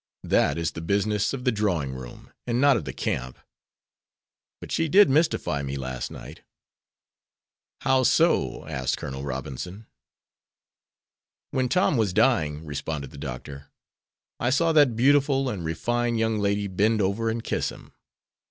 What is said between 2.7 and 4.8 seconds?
of the camp. But